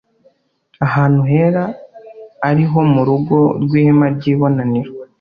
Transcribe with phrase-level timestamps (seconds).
[0.85, 1.63] ahantu hera
[2.49, 4.91] ari ho mu rugo rw’ihema ry’ibonaniro